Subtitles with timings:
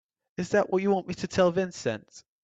[0.37, 2.23] Is that what you want me to tell Vincent?